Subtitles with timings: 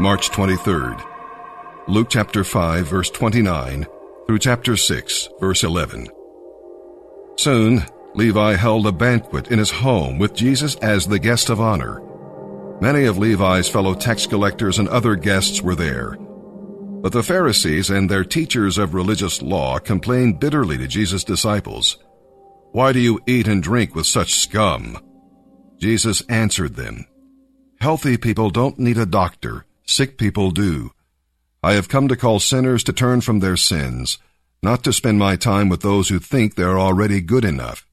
[0.00, 1.06] March 23rd.
[1.86, 3.86] Luke chapter 5, verse 29
[4.26, 6.08] through chapter 6, verse 11.
[7.36, 7.84] Soon,
[8.14, 12.00] Levi held a banquet in his home with Jesus as the guest of honor.
[12.80, 16.16] Many of Levi's fellow tax collectors and other guests were there.
[17.02, 21.98] But the Pharisees and their teachers of religious law complained bitterly to Jesus' disciples.
[22.72, 24.96] Why do you eat and drink with such scum?
[25.78, 27.06] Jesus answered them,
[27.82, 30.92] Healthy people don't need a doctor, sick people do.
[31.62, 34.18] I have come to call sinners to turn from their sins,
[34.62, 37.86] not to spend my time with those who think they are already good enough.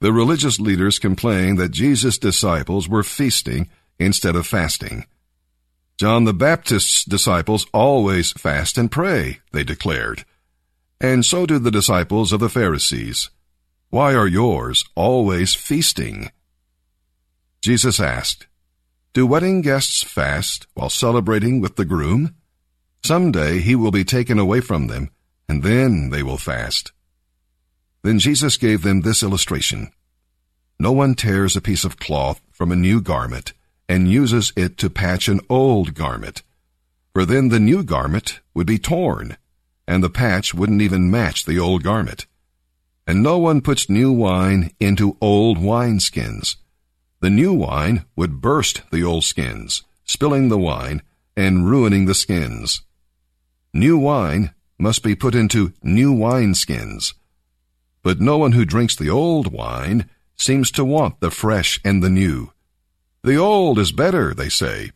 [0.00, 5.06] The religious leaders complained that Jesus' disciples were feasting instead of fasting.
[5.96, 10.24] John the Baptist's disciples always fast and pray, they declared.
[11.00, 13.30] And so do the disciples of the Pharisees.
[13.88, 16.30] Why are yours always feasting?
[17.62, 18.46] Jesus asked,
[19.16, 22.34] Do wedding guests fast while celebrating with the groom?
[23.02, 25.08] Some day he will be taken away from them,
[25.48, 26.92] and then they will fast.
[28.02, 29.90] Then Jesus gave them this illustration.
[30.78, 33.54] No one tears a piece of cloth from a new garment
[33.88, 36.42] and uses it to patch an old garment,
[37.14, 39.38] for then the new garment would be torn,
[39.88, 42.26] and the patch wouldn't even match the old garment.
[43.06, 46.56] And no one puts new wine into old wineskins.
[47.20, 51.02] The new wine would burst the old skins, spilling the wine
[51.36, 52.82] and ruining the skins.
[53.72, 57.14] New wine must be put into new wineskins
[58.06, 62.08] but no one who drinks the old wine seems to want the fresh and the
[62.08, 62.52] new.
[63.24, 64.92] The old is better, they say.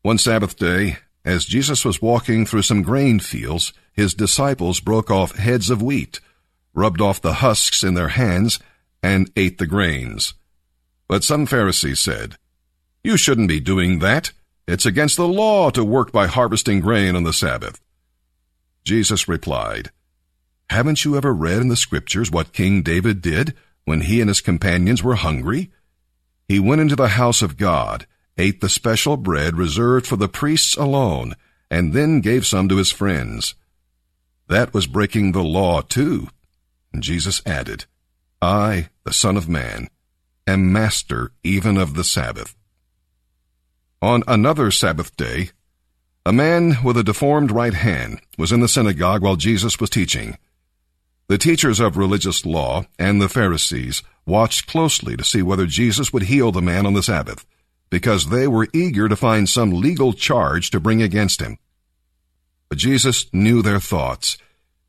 [0.00, 5.36] One Sabbath day, as Jesus was walking through some grain fields, his disciples broke off
[5.36, 6.18] heads of wheat,
[6.72, 8.58] rubbed off the husks in their hands,
[9.02, 10.32] and ate the grains.
[11.08, 12.36] But some Pharisees said,
[13.02, 14.32] You shouldn't be doing that.
[14.66, 17.80] It's against the law to work by harvesting grain on the Sabbath.
[18.84, 19.90] Jesus replied,
[20.72, 23.54] haven't you ever read in the scriptures what King David did
[23.84, 25.70] when he and his companions were hungry?
[26.48, 28.06] He went into the house of God,
[28.38, 31.34] ate the special bread reserved for the priests alone,
[31.70, 33.54] and then gave some to his friends.
[34.48, 36.28] That was breaking the law, too.
[36.98, 37.84] Jesus added,
[38.40, 39.90] I, the Son of Man,
[40.46, 42.54] am master even of the Sabbath.
[44.00, 45.50] On another Sabbath day,
[46.26, 50.36] a man with a deformed right hand was in the synagogue while Jesus was teaching.
[51.28, 56.24] The teachers of religious law and the Pharisees watched closely to see whether Jesus would
[56.24, 57.44] heal the man on the Sabbath,
[57.90, 61.58] because they were eager to find some legal charge to bring against him.
[62.68, 64.38] But Jesus knew their thoughts.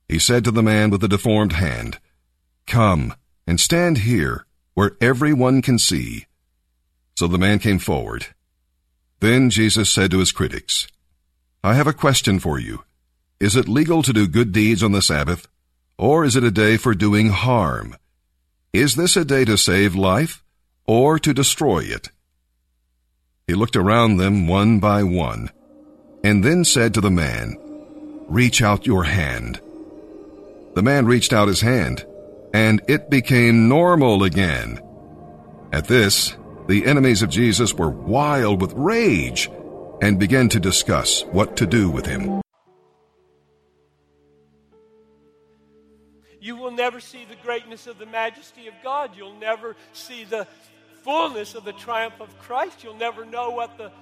[0.08, 2.00] He said to the man with the deformed hand,
[2.66, 3.16] Come
[3.46, 6.26] and stand here where everyone can see.
[7.16, 8.28] So the man came forward.
[9.20, 10.88] Then Jesus said to his critics,
[11.64, 12.84] I have a question for you.
[13.40, 15.48] Is it legal to do good deeds on the Sabbath?
[15.98, 17.96] or is it a day for doing harm?
[18.72, 20.44] Is this a day to save life
[20.86, 22.10] or to destroy it?
[23.48, 25.50] He looked around them one by one
[26.24, 27.58] and then said to the man,
[28.28, 29.60] Reach out your hand.
[30.76, 32.06] The man reached out his hand
[32.53, 34.80] and it became normal again.
[35.72, 36.36] At this,
[36.68, 39.50] the enemies of Jesus were wild with rage
[40.02, 42.44] and began to discuss what to do with him.
[46.44, 49.12] you will never see the greatness of the majesty of God.
[49.16, 50.46] You'll never see the
[51.02, 52.84] fullness of the triumph of Christ.
[52.84, 53.94] You'll never know what the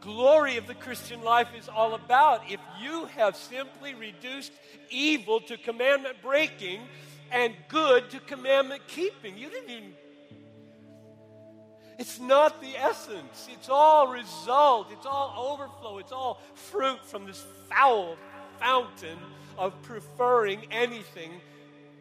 [0.00, 4.52] glory of the Christian life is all about if you have simply reduced
[4.88, 6.80] evil to commandment breaking
[7.34, 9.36] and good to commandment keeping.
[9.36, 9.92] You didn't even.
[11.98, 13.48] It's not the essence.
[13.52, 14.88] It's all result.
[14.92, 15.98] It's all overflow.
[15.98, 18.16] It's all fruit from this foul
[18.60, 19.18] fountain
[19.58, 21.32] of preferring anything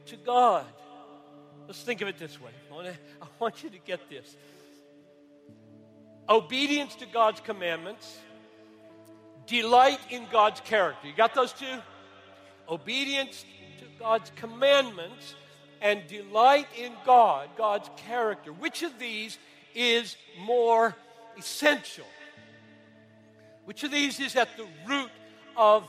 [0.05, 0.65] to God.
[1.65, 2.51] Let's think of it this way.
[2.69, 4.35] I want, to, I want you to get this.
[6.29, 8.19] Obedience to God's commandments,
[9.47, 11.07] delight in God's character.
[11.07, 11.79] You got those two?
[12.69, 13.45] Obedience
[13.79, 15.35] to God's commandments
[15.81, 18.51] and delight in God, God's character.
[18.51, 19.37] Which of these
[19.75, 20.95] is more
[21.37, 22.05] essential?
[23.65, 25.11] Which of these is at the root
[25.55, 25.87] of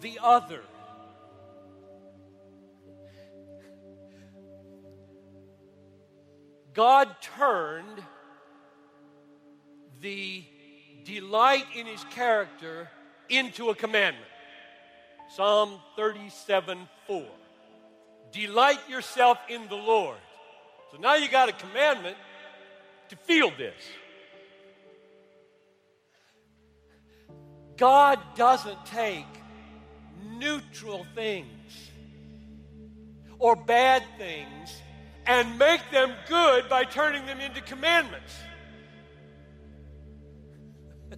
[0.00, 0.60] the other?
[6.74, 8.02] God turned
[10.00, 10.42] the
[11.04, 12.88] delight in his character
[13.28, 14.26] into a commandment.
[15.28, 17.24] Psalm 37 4.
[18.32, 20.18] Delight yourself in the Lord.
[20.90, 22.16] So now you got a commandment
[23.08, 23.82] to feel this.
[27.76, 29.26] God doesn't take
[30.38, 31.90] neutral things
[33.38, 34.80] or bad things
[35.26, 38.32] and make them good by turning them into commandments.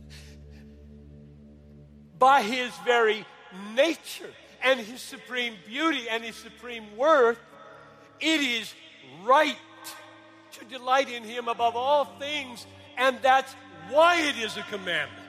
[2.18, 3.26] by his very
[3.74, 4.30] nature
[4.62, 7.38] and his supreme beauty and his supreme worth,
[8.20, 8.72] it is
[9.24, 9.56] right
[10.52, 12.66] to delight in him above all things,
[12.96, 13.52] and that's
[13.90, 15.26] why it is a commandment.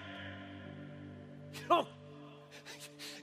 [1.53, 1.87] You know,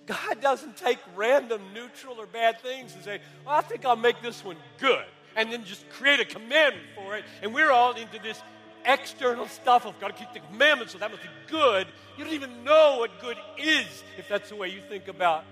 [0.07, 4.21] God doesn't take random neutral or bad things and say, well, I think I'll make
[4.21, 5.05] this one good,
[5.37, 7.25] and then just create a commandment for it.
[7.41, 8.41] And we're all into this
[8.85, 11.87] external stuff of got to keep the commandments, so that must be good.
[12.17, 13.87] You don't even know what good is
[14.19, 15.45] if that's the way you think about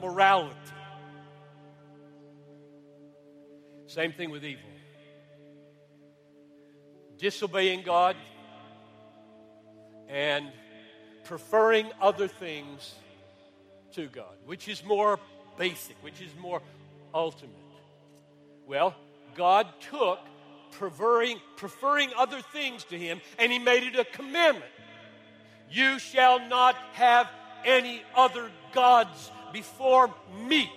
[0.00, 0.54] morality.
[3.86, 4.62] Same thing with evil.
[7.18, 8.16] Disobeying God
[10.08, 10.50] and
[11.24, 12.94] preferring other things
[13.92, 15.18] to God, which is more
[15.56, 16.62] basic, which is more
[17.14, 17.54] ultimate.
[18.66, 18.94] Well,
[19.34, 20.18] God took
[20.72, 24.70] preferring, preferring other things to Him and He made it a commandment.
[25.70, 27.28] You shall not have
[27.64, 30.12] any other gods before
[30.46, 30.70] me.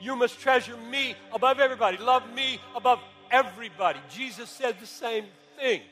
[0.00, 1.96] You must treasure me above everybody.
[1.98, 3.00] Love me above
[3.30, 4.00] everybody.
[4.10, 5.24] Jesus said the same
[5.58, 5.82] thing.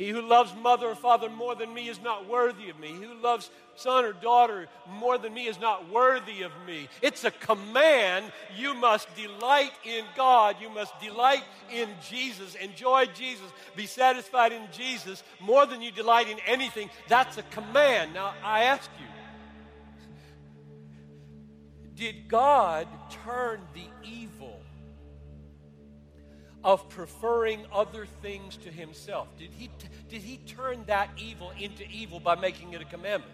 [0.00, 2.88] He who loves mother or father more than me is not worthy of me.
[2.88, 6.88] He who loves son or daughter more than me is not worthy of me.
[7.02, 8.32] It's a command.
[8.56, 10.56] You must delight in God.
[10.58, 12.54] You must delight in Jesus.
[12.54, 13.44] Enjoy Jesus.
[13.76, 16.88] Be satisfied in Jesus more than you delight in anything.
[17.06, 18.14] That's a command.
[18.14, 19.06] Now, I ask you
[21.94, 22.88] did God
[23.26, 24.62] turn the evil
[26.62, 29.28] of preferring other things to himself?
[29.38, 29.70] Did he,
[30.08, 33.32] did he turn that evil into evil by making it a commandment?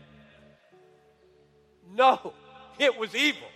[1.95, 2.33] No,
[2.79, 3.49] it was evil.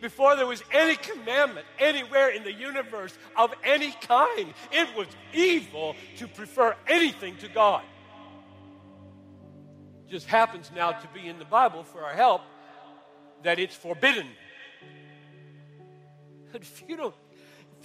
[0.00, 5.94] Before there was any commandment anywhere in the universe of any kind, it was evil
[6.18, 7.82] to prefer anything to God.
[10.08, 12.42] Just happens now to be in the Bible for our help
[13.42, 14.26] that it's forbidden.
[16.52, 17.14] But if you don't,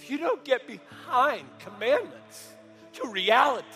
[0.02, 2.50] if you don't get behind commandments
[2.94, 3.66] to reality,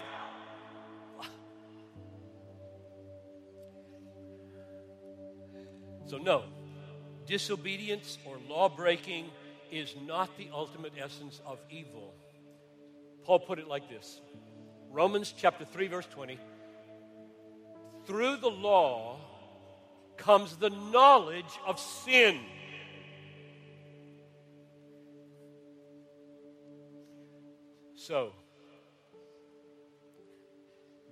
[6.06, 6.42] so no,
[7.26, 9.30] disobedience or law breaking
[9.70, 12.12] is not the ultimate essence of evil.
[13.24, 14.20] Paul put it like this
[14.90, 16.38] Romans chapter 3, verse 20.
[18.04, 19.18] Through the law,
[20.16, 22.40] comes the knowledge of sin.
[28.06, 28.30] So,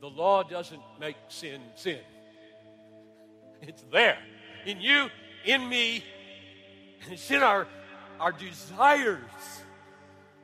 [0.00, 1.98] the law doesn't make sin sin.
[3.62, 4.16] It's there
[4.64, 5.08] in you,
[5.44, 6.04] in me,
[7.02, 7.66] and it's in our,
[8.20, 9.18] our desires.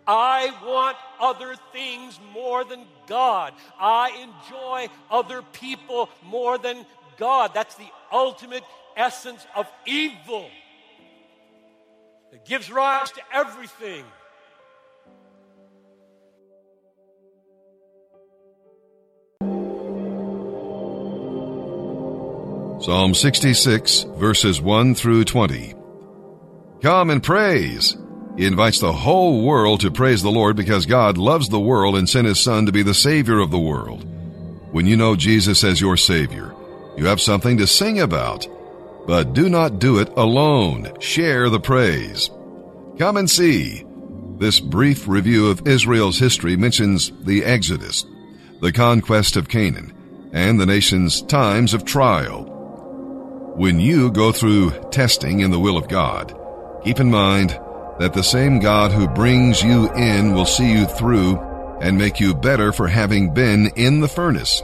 [0.08, 3.52] I want other things more than God.
[3.78, 6.84] I enjoy other people more than
[7.16, 7.52] God.
[7.54, 8.64] That's the ultimate
[8.96, 10.50] essence of evil.
[12.32, 14.04] It gives rise to everything.
[22.80, 25.74] Psalm 66, verses 1 through 20.
[26.80, 27.94] Come and praise.
[28.38, 32.08] He invites the whole world to praise the Lord because God loves the world and
[32.08, 34.06] sent His Son to be the Savior of the world.
[34.72, 36.54] When you know Jesus as your Savior,
[36.96, 38.48] you have something to sing about.
[39.06, 40.98] But do not do it alone.
[41.00, 42.30] Share the praise.
[42.98, 43.84] Come and see.
[44.38, 48.06] This brief review of Israel's history mentions the Exodus,
[48.62, 49.92] the conquest of Canaan,
[50.32, 52.56] and the nation's times of trial.
[53.60, 56.34] When you go through testing in the will of God,
[56.82, 57.50] keep in mind
[57.98, 61.36] that the same God who brings you in will see you through
[61.82, 64.62] and make you better for having been in the furnace.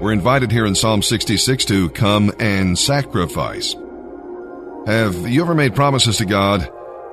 [0.00, 3.76] We're invited here in Psalm 66 to come and sacrifice.
[4.86, 6.62] Have you ever made promises to God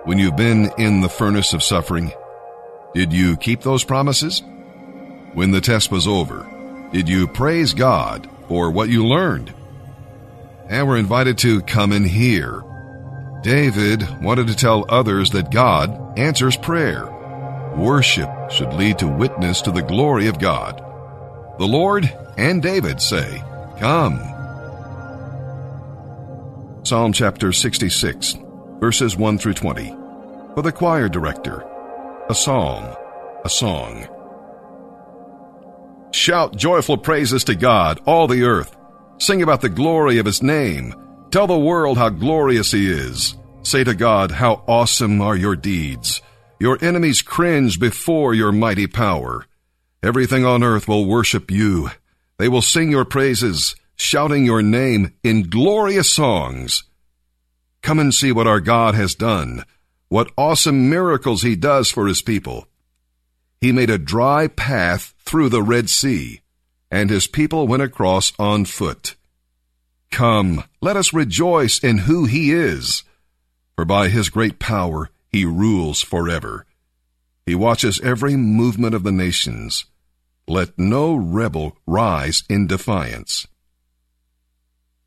[0.05, 2.09] when you've been in the furnace of suffering?
[2.93, 4.41] Did you keep those promises?
[5.33, 6.47] When the test was over,
[6.93, 9.55] did you praise God for what you learned?
[10.71, 12.63] And we're invited to come and hear.
[13.43, 17.05] David wanted to tell others that God answers prayer.
[17.75, 20.77] Worship should lead to witness to the glory of God.
[21.59, 23.43] The Lord and David say,
[23.79, 24.19] Come.
[26.83, 28.37] Psalm chapter 66,
[28.79, 29.89] verses 1 through 20.
[30.55, 31.65] For the choir director,
[32.29, 32.95] a psalm,
[33.43, 34.07] a song.
[36.11, 38.75] Shout joyful praises to God, all the earth.
[39.21, 40.95] Sing about the glory of his name.
[41.29, 43.35] Tell the world how glorious he is.
[43.61, 46.23] Say to God, How awesome are your deeds!
[46.59, 49.45] Your enemies cringe before your mighty power.
[50.01, 51.91] Everything on earth will worship you.
[52.39, 56.85] They will sing your praises, shouting your name in glorious songs.
[57.83, 59.65] Come and see what our God has done,
[60.09, 62.65] what awesome miracles he does for his people.
[63.59, 66.40] He made a dry path through the Red Sea,
[66.91, 69.15] and his people went across on foot.
[70.11, 73.03] Come, let us rejoice in who he is,
[73.75, 76.65] for by his great power he rules forever.
[77.45, 79.85] He watches every movement of the nations.
[80.47, 83.47] Let no rebel rise in defiance.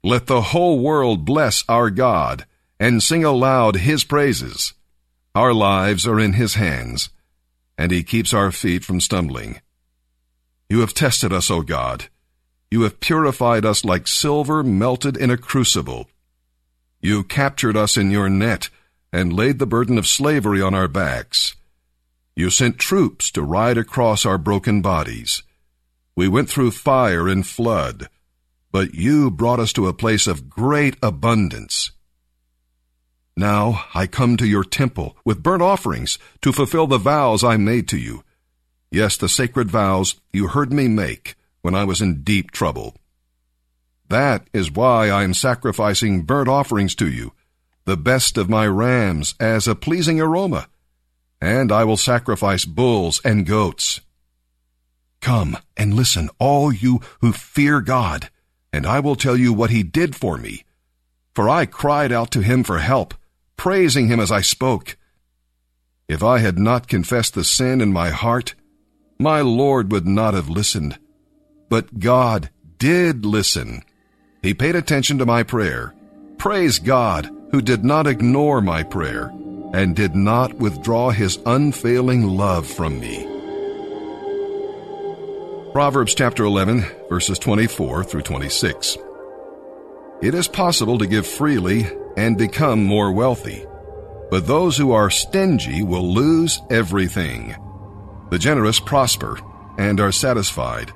[0.02, 2.46] Let the whole world bless our God
[2.80, 4.72] and sing aloud his praises.
[5.34, 7.10] Our lives are in his hands,
[7.76, 9.60] and he keeps our feet from stumbling.
[10.68, 12.06] You have tested us, O God.
[12.70, 16.08] You have purified us like silver melted in a crucible.
[17.00, 18.70] You captured us in your net
[19.12, 21.54] and laid the burden of slavery on our backs.
[22.34, 25.42] You sent troops to ride across our broken bodies.
[26.16, 28.08] We went through fire and flood,
[28.72, 31.92] but you brought us to a place of great abundance.
[33.36, 37.86] Now I come to your temple with burnt offerings to fulfill the vows I made
[37.88, 38.24] to you.
[38.94, 42.94] Yes, the sacred vows you heard me make when I was in deep trouble.
[44.08, 47.32] That is why I am sacrificing burnt offerings to you,
[47.86, 50.68] the best of my rams as a pleasing aroma
[51.44, 54.00] and I will sacrifice bulls and goats.
[55.20, 58.30] Come and listen, all you who fear God,
[58.72, 60.64] and I will tell you what he did for me.
[61.34, 63.12] For I cried out to him for help,
[63.58, 64.96] praising him as I spoke.
[66.08, 68.54] If I had not confessed the sin in my heart,
[69.18, 70.98] my Lord would not have listened.
[71.68, 73.82] But God did listen.
[74.42, 75.94] He paid attention to my prayer.
[76.38, 79.32] Praise God, who did not ignore my prayer
[79.72, 83.26] and did not withdraw his unfailing love from me.
[85.72, 88.96] Proverbs chapter 11, verses 24 through 26.
[90.22, 93.66] It is possible to give freely and become more wealthy,
[94.30, 97.56] but those who are stingy will lose everything.
[98.34, 99.38] The generous prosper
[99.78, 100.92] and are satisfied.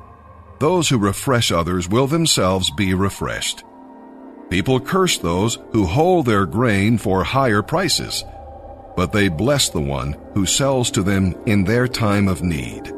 [0.58, 3.62] Those who refresh others will themselves be refreshed.
[4.50, 8.24] People curse those who hold their grain for higher prices
[8.98, 12.92] but they bless the one who sells to them in their time of need.